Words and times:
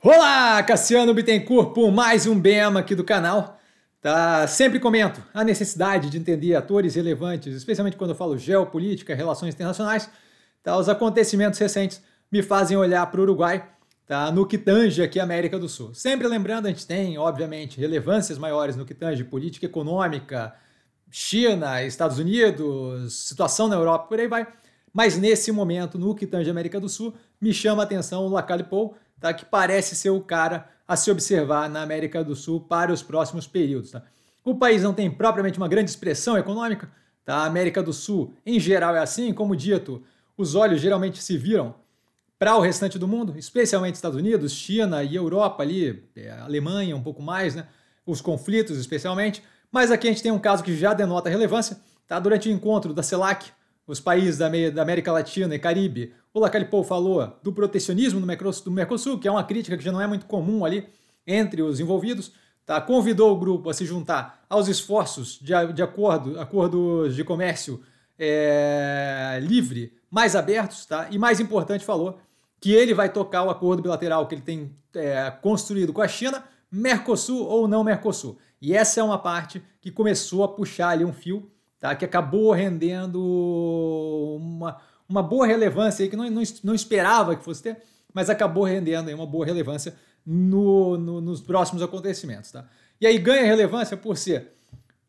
Olá, 0.00 0.62
Cassiano 0.62 1.12
Bittencourt 1.12 1.74
por 1.74 1.90
mais 1.90 2.24
um 2.24 2.38
BEMA 2.38 2.78
aqui 2.78 2.94
do 2.94 3.02
canal. 3.02 3.58
Tá, 4.00 4.46
sempre 4.46 4.78
comento 4.78 5.20
a 5.34 5.42
necessidade 5.42 6.08
de 6.08 6.16
entender 6.16 6.54
atores 6.54 6.94
relevantes, 6.94 7.52
especialmente 7.52 7.96
quando 7.96 8.10
eu 8.10 8.16
falo 8.16 8.38
geopolítica, 8.38 9.12
relações 9.12 9.56
internacionais. 9.56 10.08
Tá, 10.62 10.78
os 10.78 10.88
acontecimentos 10.88 11.58
recentes 11.58 12.00
me 12.30 12.44
fazem 12.44 12.76
olhar 12.76 13.04
para 13.10 13.18
o 13.18 13.24
Uruguai 13.24 13.68
tá, 14.06 14.30
no 14.30 14.46
que 14.46 14.56
tange 14.56 15.02
aqui 15.02 15.18
a 15.18 15.24
América 15.24 15.58
do 15.58 15.68
Sul. 15.68 15.92
Sempre 15.92 16.28
lembrando, 16.28 16.66
a 16.66 16.68
gente 16.68 16.86
tem, 16.86 17.18
obviamente, 17.18 17.80
relevâncias 17.80 18.38
maiores 18.38 18.76
no 18.76 18.86
que 18.86 18.94
tange 18.94 19.24
política 19.24 19.66
econômica, 19.66 20.54
China, 21.10 21.82
Estados 21.82 22.20
Unidos, 22.20 23.26
situação 23.26 23.66
na 23.66 23.74
Europa, 23.74 24.06
por 24.06 24.20
aí 24.20 24.28
vai. 24.28 24.46
Mas 24.92 25.18
nesse 25.18 25.50
momento, 25.50 25.98
no 25.98 26.14
que 26.14 26.24
tange 26.24 26.48
a 26.48 26.52
América 26.52 26.78
do 26.78 26.88
Sul, 26.88 27.14
me 27.40 27.52
chama 27.52 27.82
a 27.82 27.84
atenção 27.84 28.24
o 28.24 28.28
Lacalle 28.28 28.62
Pou, 28.62 28.96
tá? 29.20 29.32
que 29.32 29.44
parece 29.44 29.94
ser 29.94 30.10
o 30.10 30.20
cara 30.20 30.68
a 30.86 30.96
se 30.96 31.10
observar 31.10 31.68
na 31.68 31.82
América 31.82 32.24
do 32.24 32.34
Sul 32.34 32.60
para 32.60 32.92
os 32.92 33.02
próximos 33.02 33.46
períodos. 33.46 33.90
Tá? 33.90 34.02
O 34.44 34.54
país 34.54 34.82
não 34.82 34.94
tem 34.94 35.10
propriamente 35.10 35.58
uma 35.58 35.68
grande 35.68 35.90
expressão 35.90 36.36
econômica, 36.38 36.90
tá? 37.24 37.36
a 37.36 37.44
América 37.44 37.82
do 37.82 37.92
Sul 37.92 38.34
em 38.44 38.58
geral 38.58 38.96
é 38.96 39.00
assim, 39.00 39.32
como 39.32 39.54
dito, 39.54 40.02
os 40.36 40.54
olhos 40.54 40.80
geralmente 40.80 41.22
se 41.22 41.36
viram 41.36 41.74
para 42.38 42.56
o 42.56 42.60
restante 42.60 42.98
do 42.98 43.08
mundo, 43.08 43.34
especialmente 43.36 43.96
Estados 43.96 44.16
Unidos, 44.16 44.52
China 44.52 45.02
e 45.02 45.14
Europa 45.16 45.62
ali, 45.62 46.04
é, 46.14 46.30
Alemanha 46.30 46.96
um 46.96 47.02
pouco 47.02 47.20
mais, 47.20 47.54
né? 47.54 47.66
os 48.06 48.20
conflitos 48.20 48.78
especialmente, 48.78 49.42
mas 49.70 49.90
aqui 49.90 50.06
a 50.06 50.10
gente 50.10 50.22
tem 50.22 50.32
um 50.32 50.38
caso 50.38 50.62
que 50.62 50.74
já 50.74 50.94
denota 50.94 51.28
relevância, 51.28 51.78
tá? 52.06 52.18
durante 52.18 52.48
o 52.48 52.52
encontro 52.52 52.94
da 52.94 53.02
CELAC, 53.02 53.50
os 53.88 53.98
países 53.98 54.36
da, 54.36 54.46
América 54.82 55.10
Latina 55.10 55.54
e 55.54 55.58
Caribe, 55.58 56.12
o 56.32 56.38
Lacalipou 56.38 56.84
falou 56.84 57.38
do 57.42 57.54
protecionismo 57.54 58.20
do 58.20 58.70
Mercosul, 58.70 59.18
que 59.18 59.26
é 59.26 59.30
uma 59.30 59.42
crítica 59.42 59.78
que 59.78 59.82
já 59.82 59.90
não 59.90 60.00
é 60.00 60.06
muito 60.06 60.26
comum 60.26 60.62
ali 60.62 60.86
entre 61.26 61.62
os 61.62 61.80
envolvidos, 61.80 62.30
tá? 62.66 62.78
convidou 62.82 63.32
o 63.32 63.38
grupo 63.38 63.70
a 63.70 63.74
se 63.74 63.86
juntar 63.86 64.44
aos 64.48 64.68
esforços 64.68 65.38
de, 65.40 65.54
de 65.72 65.82
acordo, 65.82 66.38
acordos 66.38 67.16
de 67.16 67.24
comércio 67.24 67.82
é, 68.18 69.40
livre 69.42 69.94
mais 70.10 70.36
abertos, 70.36 70.84
tá? 70.84 71.08
e 71.10 71.18
mais 71.18 71.40
importante, 71.40 71.82
falou 71.82 72.18
que 72.60 72.72
ele 72.72 72.92
vai 72.92 73.10
tocar 73.10 73.42
o 73.42 73.50
acordo 73.50 73.82
bilateral 73.82 74.26
que 74.26 74.34
ele 74.34 74.42
tem 74.42 74.76
é, 74.94 75.30
construído 75.30 75.94
com 75.94 76.02
a 76.02 76.08
China, 76.08 76.44
Mercosul 76.70 77.46
ou 77.46 77.66
não 77.66 77.82
Mercosul. 77.82 78.38
E 78.60 78.74
essa 78.74 79.00
é 79.00 79.02
uma 79.02 79.18
parte 79.18 79.62
que 79.80 79.90
começou 79.90 80.44
a 80.44 80.48
puxar 80.48 80.90
ali 80.90 81.06
um 81.06 81.12
fio 81.12 81.50
tá? 81.80 81.94
que 81.94 82.04
acabou 82.04 82.52
rendendo 82.52 83.22
uma, 84.40 84.78
uma 85.08 85.22
boa 85.22 85.46
relevância 85.46 86.02
aí, 86.02 86.10
que 86.10 86.16
não, 86.16 86.28
não, 86.30 86.42
não 86.64 86.74
esperava 86.74 87.36
que 87.36 87.44
fosse 87.44 87.62
ter, 87.62 87.82
mas 88.12 88.30
acabou 88.30 88.64
rendendo 88.64 89.08
aí 89.08 89.14
uma 89.14 89.26
boa 89.26 89.44
relevância 89.44 89.94
no, 90.24 90.96
no, 90.96 91.20
nos 91.20 91.40
próximos 91.40 91.82
acontecimentos. 91.82 92.50
Tá? 92.50 92.64
E 93.00 93.06
aí 93.06 93.18
ganha 93.18 93.44
relevância 93.44 93.96
por 93.96 94.16
ser, 94.16 94.52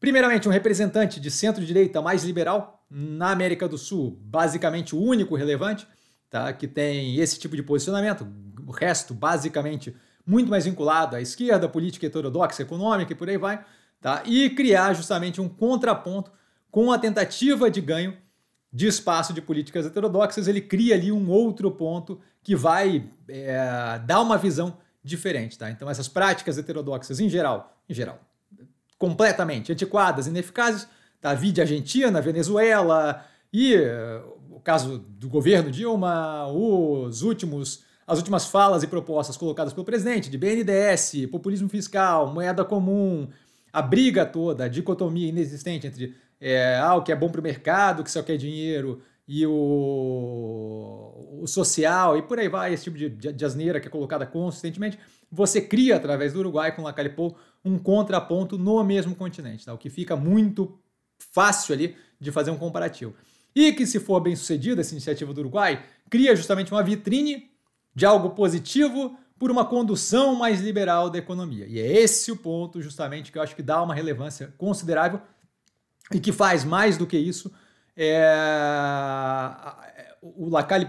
primeiramente, 0.00 0.48
um 0.48 0.52
representante 0.52 1.20
de 1.20 1.30
centro-direita 1.30 2.00
mais 2.00 2.24
liberal 2.24 2.84
na 2.90 3.30
América 3.30 3.68
do 3.68 3.78
Sul, 3.78 4.18
basicamente 4.22 4.94
o 4.94 5.00
único 5.00 5.34
relevante 5.34 5.86
tá? 6.30 6.52
que 6.52 6.68
tem 6.68 7.16
esse 7.16 7.38
tipo 7.38 7.56
de 7.56 7.62
posicionamento, 7.62 8.26
o 8.66 8.70
resto, 8.70 9.14
basicamente, 9.14 9.94
muito 10.26 10.50
mais 10.50 10.64
vinculado 10.64 11.16
à 11.16 11.20
esquerda, 11.20 11.68
política 11.68 12.06
heterodoxa, 12.06 12.62
econômica 12.62 13.12
e 13.12 13.16
por 13.16 13.28
aí 13.28 13.36
vai, 13.36 13.64
tá? 14.00 14.22
e 14.24 14.48
criar 14.50 14.94
justamente 14.94 15.40
um 15.40 15.48
contraponto 15.48 16.30
com 16.72 16.90
a 16.90 16.98
tentativa 16.98 17.70
de 17.70 17.82
ganho 17.82 18.16
de 18.72 18.86
espaço 18.86 19.34
de 19.34 19.42
políticas 19.42 19.84
heterodoxas, 19.84 20.48
ele 20.48 20.62
cria 20.62 20.94
ali 20.94 21.12
um 21.12 21.28
outro 21.28 21.70
ponto 21.70 22.18
que 22.42 22.56
vai 22.56 23.10
é, 23.28 24.00
dar 24.06 24.22
uma 24.22 24.38
visão 24.38 24.78
diferente. 25.04 25.58
Tá? 25.58 25.70
Então, 25.70 25.90
essas 25.90 26.08
práticas 26.08 26.56
heterodoxas, 26.56 27.20
em 27.20 27.28
geral, 27.28 27.76
em 27.86 27.92
geral, 27.92 28.18
completamente 28.98 29.70
antiquadas, 29.70 30.26
ineficazes, 30.26 30.88
tá? 31.20 31.34
vide 31.34 31.60
Argentina, 31.60 32.22
Venezuela 32.22 33.26
e 33.52 33.76
o 34.50 34.58
caso 34.58 34.98
do 34.98 35.28
governo 35.28 35.70
Dilma, 35.70 36.46
os 36.46 37.20
últimos, 37.20 37.84
as 38.06 38.16
últimas 38.16 38.46
falas 38.46 38.82
e 38.82 38.86
propostas 38.86 39.36
colocadas 39.36 39.74
pelo 39.74 39.84
presidente 39.84 40.30
de 40.30 40.38
BNDES, 40.38 41.26
populismo 41.30 41.68
fiscal, 41.68 42.32
moeda 42.32 42.64
comum, 42.64 43.28
a 43.70 43.82
briga 43.82 44.24
toda, 44.24 44.64
a 44.64 44.68
dicotomia 44.68 45.28
inexistente 45.28 45.86
entre 45.86 46.14
é, 46.44 46.76
ah, 46.76 46.96
o 46.96 47.02
que 47.02 47.12
é 47.12 47.16
bom 47.16 47.30
para 47.30 47.40
o 47.40 47.44
mercado, 47.44 48.02
que 48.02 48.10
só 48.10 48.20
quer 48.20 48.36
dinheiro, 48.36 49.00
e 49.28 49.46
o, 49.46 49.52
o 51.40 51.46
social, 51.46 52.18
e 52.18 52.22
por 52.22 52.40
aí 52.40 52.48
vai, 52.48 52.74
esse 52.74 52.82
tipo 52.84 52.98
de, 52.98 53.08
de, 53.08 53.32
de 53.32 53.44
asneira 53.44 53.78
que 53.78 53.86
é 53.86 53.90
colocada 53.90 54.26
consistentemente, 54.26 54.98
você 55.30 55.60
cria, 55.60 55.94
através 55.94 56.32
do 56.32 56.40
Uruguai 56.40 56.74
com 56.74 56.82
Lacalipou, 56.82 57.38
um 57.64 57.78
contraponto 57.78 58.58
no 58.58 58.82
mesmo 58.82 59.14
continente, 59.14 59.64
tá? 59.64 59.72
o 59.72 59.78
que 59.78 59.88
fica 59.88 60.16
muito 60.16 60.76
fácil 61.16 61.74
ali 61.74 61.96
de 62.20 62.32
fazer 62.32 62.50
um 62.50 62.58
comparativo. 62.58 63.14
E 63.54 63.72
que, 63.72 63.86
se 63.86 64.00
for 64.00 64.18
bem 64.18 64.34
sucedida 64.34 64.80
essa 64.80 64.92
iniciativa 64.92 65.32
do 65.32 65.40
Uruguai, 65.42 65.84
cria 66.10 66.34
justamente 66.34 66.72
uma 66.72 66.82
vitrine 66.82 67.50
de 67.94 68.04
algo 68.04 68.30
positivo 68.30 69.16
por 69.38 69.50
uma 69.50 69.64
condução 69.64 70.34
mais 70.34 70.60
liberal 70.60 71.08
da 71.08 71.18
economia. 71.18 71.66
E 71.68 71.78
é 71.78 72.00
esse 72.00 72.32
o 72.32 72.36
ponto, 72.36 72.82
justamente, 72.82 73.30
que 73.30 73.38
eu 73.38 73.42
acho 73.42 73.54
que 73.54 73.62
dá 73.62 73.80
uma 73.80 73.94
relevância 73.94 74.52
considerável 74.58 75.20
e 76.12 76.20
que 76.20 76.32
faz 76.32 76.64
mais 76.64 76.96
do 76.96 77.06
que 77.06 77.16
isso, 77.16 77.52
é, 77.96 78.32
o 80.22 80.48
Lacalle 80.48 80.88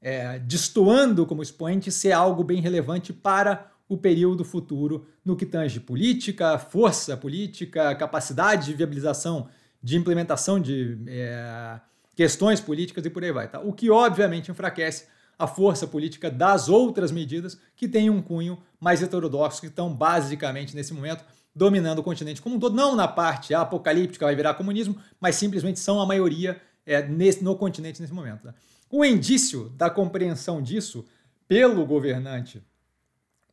é, 0.00 0.38
destoando 0.38 1.26
como 1.26 1.42
expoente 1.42 1.90
ser 1.90 2.12
algo 2.12 2.44
bem 2.44 2.60
relevante 2.60 3.12
para 3.12 3.70
o 3.88 3.96
período 3.96 4.44
futuro 4.44 5.06
no 5.24 5.34
que 5.34 5.46
tange 5.46 5.80
política, 5.80 6.58
força 6.58 7.16
política, 7.16 7.94
capacidade 7.94 8.66
de 8.66 8.74
viabilização 8.74 9.48
de 9.82 9.96
implementação 9.96 10.60
de 10.60 10.98
é, 11.06 11.80
questões 12.14 12.60
políticas 12.60 13.04
e 13.04 13.10
por 13.10 13.24
aí 13.24 13.32
vai. 13.32 13.48
Tá? 13.48 13.60
O 13.60 13.72
que 13.72 13.90
obviamente 13.90 14.50
enfraquece 14.50 15.06
a 15.38 15.46
força 15.46 15.86
política 15.86 16.30
das 16.30 16.68
outras 16.68 17.12
medidas 17.12 17.58
que 17.76 17.86
têm 17.86 18.10
um 18.10 18.20
cunho 18.20 18.58
mais 18.80 19.00
heterodoxo, 19.02 19.60
que 19.60 19.68
estão 19.68 19.94
basicamente 19.94 20.74
nesse 20.74 20.92
momento 20.92 21.24
dominando 21.58 21.98
o 21.98 22.02
continente 22.04 22.40
como 22.40 22.54
um 22.54 22.58
todo, 22.60 22.76
não 22.76 22.94
na 22.94 23.08
parte 23.08 23.52
apocalíptica, 23.52 24.24
vai 24.24 24.36
virar 24.36 24.54
comunismo, 24.54 24.96
mas 25.20 25.34
simplesmente 25.34 25.80
são 25.80 26.00
a 26.00 26.06
maioria 26.06 26.60
é, 26.86 27.02
nesse, 27.02 27.42
no 27.42 27.56
continente 27.56 28.00
nesse 28.00 28.14
momento. 28.14 28.54
O 28.88 29.04
indício 29.04 29.68
da 29.70 29.90
compreensão 29.90 30.62
disso 30.62 31.04
pelo 31.48 31.84
governante 31.84 32.62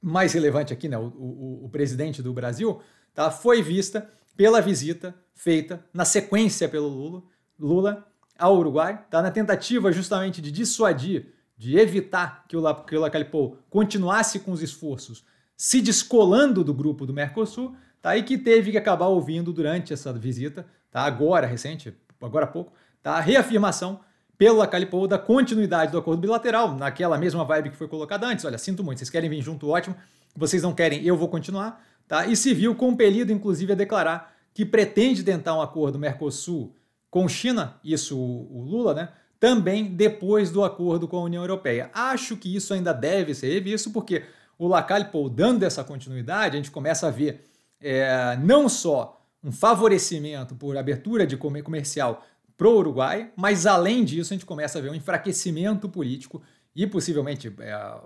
mais 0.02 0.34
relevante 0.34 0.72
aqui, 0.72 0.88
né, 0.88 0.98
o, 1.00 1.08
o, 1.08 1.66
o 1.66 1.70
presidente 1.70 2.22
do 2.22 2.32
Brasil, 2.32 2.80
tá, 3.14 3.32
foi 3.32 3.64
vista 3.64 4.08
pela 4.38 4.62
visita 4.62 5.16
feita 5.34 5.84
na 5.92 6.06
sequência 6.06 6.70
pelo 6.70 6.88
Lula, 6.88 7.24
Lula 7.60 8.08
ao 8.38 8.56
Uruguai, 8.56 9.04
tá, 9.10 9.20
na 9.22 9.32
tentativa 9.32 9.92
justamente 9.92 10.44
de 10.44 10.52
dissuadir, 10.52 11.34
de 11.58 11.80
evitar 11.80 12.46
que 12.48 12.56
o, 12.56 12.76
que 12.84 12.96
o 12.96 13.58
continuasse 13.68 14.40
com 14.40 14.52
os 14.52 14.62
esforços 14.62 15.26
se 15.58 15.82
descolando 15.82 16.64
do 16.64 16.74
grupo 16.74 17.06
do 17.06 17.14
Mercosul, 17.14 17.76
tá? 18.06 18.16
E 18.16 18.22
que 18.22 18.38
teve 18.38 18.70
que 18.70 18.78
acabar 18.78 19.08
ouvindo 19.08 19.52
durante 19.52 19.92
essa 19.92 20.14
visita, 20.14 20.64
tá? 20.92 21.02
Agora, 21.02 21.48
recente, 21.48 21.92
agora 22.22 22.46
há 22.46 22.48
pouco, 22.48 22.72
tá? 23.02 23.14
A 23.14 23.20
reafirmação 23.20 24.00
pelo 24.38 24.60
Lacalipou 24.60 25.08
da 25.08 25.18
continuidade 25.18 25.92
do 25.92 25.98
acordo 25.98 26.22
bilateral, 26.22 26.76
naquela 26.76 27.18
mesma 27.18 27.44
vibe 27.44 27.72
que 27.72 27.76
foi 27.76 27.88
colocada 27.88 28.28
antes. 28.28 28.46
Olha, 28.46 28.60
sinto 28.60 28.84
muito, 28.84 29.00
vocês 29.00 29.10
querem 29.10 29.28
vir 29.28 29.42
junto, 29.42 29.68
ótimo. 29.70 29.96
Vocês 30.36 30.62
não 30.62 30.72
querem, 30.72 31.04
eu 31.04 31.18
vou 31.18 31.28
continuar, 31.28 31.84
tá? 32.08 32.28
E 32.28 32.36
se 32.36 32.54
viu 32.54 32.76
compelido, 32.76 33.32
inclusive, 33.32 33.74
a 33.74 33.76
declarar 33.76 34.36
que 34.54 34.64
pretende 34.64 35.24
tentar 35.24 35.56
um 35.56 35.62
acordo 35.62 35.98
Mercosul 35.98 36.76
com 37.10 37.28
China, 37.28 37.80
isso 37.84 38.16
o 38.16 38.64
Lula, 38.70 38.94
né? 38.94 39.10
Também 39.40 39.86
depois 39.86 40.52
do 40.52 40.64
acordo 40.64 41.08
com 41.08 41.18
a 41.18 41.24
União 41.24 41.42
Europeia. 41.42 41.90
Acho 41.92 42.38
que 42.38 42.56
isso 42.56 42.72
ainda 42.72 42.94
deve 42.94 43.34
ser 43.34 43.52
revisto, 43.52 43.90
porque 43.90 44.26
o 44.60 44.68
Lacalle 44.68 45.06
Pou 45.06 45.28
dando 45.28 45.64
essa 45.64 45.84
continuidade, 45.84 46.56
a 46.56 46.58
gente 46.58 46.70
começa 46.70 47.08
a 47.08 47.12
ver 47.12 47.46
é, 47.82 48.38
não 48.38 48.68
só 48.68 49.22
um 49.44 49.52
favorecimento 49.52 50.56
por 50.56 50.76
abertura 50.78 51.26
de 51.28 51.38
comercial 51.38 52.26
para 52.58 52.68
o 52.68 52.78
Uruguai, 52.78 53.32
mas 53.36 53.66
além 53.66 54.04
disso 54.04 54.34
a 54.34 54.36
gente 54.36 54.46
começa 54.46 54.80
a 54.80 54.82
ver 54.82 54.90
um 54.90 54.96
enfraquecimento 54.96 55.88
político 55.88 56.42
e 56.76 56.88
possivelmente 56.88 57.54
é, 57.60 57.72
a, 57.72 58.00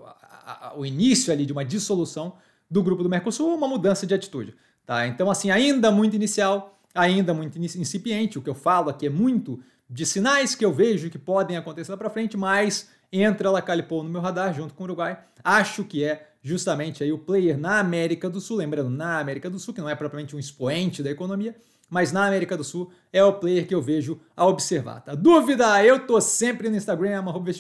a, 0.46 0.74
o 0.76 0.86
início 0.86 1.32
ali 1.32 1.46
de 1.46 1.54
uma 1.54 1.64
dissolução 1.64 2.36
do 2.70 2.84
grupo 2.84 3.04
do 3.04 3.10
Mercosul, 3.10 3.56
uma 3.56 3.68
mudança 3.68 4.06
de 4.06 4.14
atitude. 4.14 4.56
Tá? 4.86 5.08
Então, 5.08 5.30
assim, 5.30 5.50
ainda 5.50 5.92
muito 5.92 6.16
inicial, 6.16 6.80
ainda 6.94 7.34
muito 7.34 7.58
incipiente, 7.58 8.38
o 8.38 8.42
que 8.42 8.50
eu 8.50 8.56
falo 8.56 8.90
aqui 8.90 9.06
é 9.06 9.10
muito 9.10 9.60
de 9.90 10.06
sinais 10.06 10.54
que 10.54 10.66
eu 10.66 10.72
vejo 10.72 11.10
que 11.10 11.18
podem 11.18 11.58
acontecer 11.58 11.92
lá 11.92 11.98
para 11.98 12.10
frente, 12.10 12.38
mas 12.38 12.90
entra 13.12 13.58
a 13.58 13.62
Calipou 13.62 14.04
no 14.04 14.10
meu 14.10 14.22
radar 14.22 14.54
junto 14.54 14.74
com 14.74 14.84
o 14.84 14.86
Uruguai. 14.86 15.20
Acho 15.44 15.84
que 15.84 16.04
é 16.04 16.29
justamente 16.42 17.04
aí 17.04 17.12
o 17.12 17.18
player 17.18 17.58
na 17.58 17.80
América 17.80 18.30
do 18.30 18.40
Sul, 18.40 18.58
lembrando, 18.58 18.90
na 18.90 19.20
América 19.20 19.50
do 19.50 19.60
Sul, 19.60 19.74
que 19.74 19.82
não 19.82 19.90
é 19.90 19.96
propriamente 19.96 20.36
um 20.36 20.40
expoente 20.40 21.04
da 21.04 21.10
economia, 21.10 21.56
mas 21.90 22.12
na 22.12 22.26
América 22.28 22.56
do 22.56 22.64
Sul 22.64 22.92
é 23.12 23.24
o 23.24 23.34
player 23.34 23.68
que 23.68 23.74
eu 23.74 23.82
vejo 23.82 24.20
a 24.36 24.46
observar, 24.46 25.02
tá? 25.02 25.16
Dúvida? 25.16 25.84
Eu 25.84 26.06
tô 26.06 26.22
sempre 26.22 26.70
no 26.70 26.76
Instagram, 26.76 27.20
arroba. 27.20 27.52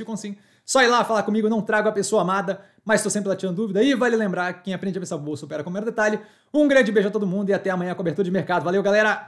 Só 0.63 0.83
ir 0.83 0.87
lá 0.87 1.03
falar 1.03 1.23
comigo, 1.23 1.49
não 1.49 1.63
trago 1.63 1.89
a 1.89 1.91
pessoa 1.91 2.21
amada, 2.21 2.61
mas 2.85 2.99
estou 2.99 3.09
sempre 3.09 3.27
lá 3.27 3.35
tirando 3.35 3.55
dúvida. 3.55 3.81
E 3.81 3.95
vale 3.95 4.15
lembrar 4.15 4.53
que 4.53 4.65
quem 4.65 4.73
aprende 4.75 4.99
a 4.99 5.01
pensar 5.01 5.17
bolsa 5.17 5.45
opera 5.45 5.63
com 5.63 5.71
o 5.71 5.81
detalhe. 5.81 6.19
Um 6.53 6.67
grande 6.67 6.91
beijo 6.91 7.09
a 7.09 7.11
todo 7.11 7.25
mundo 7.25 7.49
e 7.49 7.53
até 7.53 7.71
amanhã, 7.71 7.95
cobertura 7.95 8.23
de 8.23 8.31
mercado. 8.31 8.63
Valeu, 8.63 8.83
galera! 8.83 9.27